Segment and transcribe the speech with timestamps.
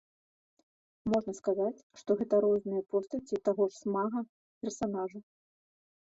[1.13, 4.19] Можна сказаць, што гэта розныя постаці таго ж смага
[4.63, 5.19] персанажу.